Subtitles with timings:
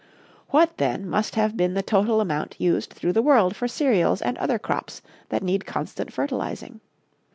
[0.49, 4.35] What, then, must have been the total amount used through the world for cereals and
[4.39, 6.81] other crops that need constant fertilizing?